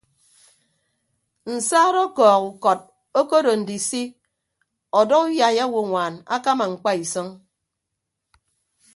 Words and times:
Nsaat 1.53 1.95
ọkọọk 2.05 2.41
ukọt 2.53 2.79
okodo 3.19 3.51
ndisi 3.61 4.01
ọdọ 4.99 5.15
uyai 5.27 5.57
owoññwaan 5.65 6.15
akama 6.35 6.65
ñkpa 6.71 6.91
isʌñ. 7.03 7.27